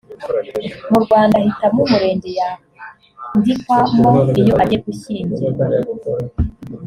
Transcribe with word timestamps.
mu 0.91 0.97
rwanda 1.03 1.35
ahitamo 1.41 1.79
umurenge 1.85 2.29
yandikwamo 2.39 4.05
iyo 4.41 4.53
agiye 4.61 4.79
gushyingirwa 4.85 5.63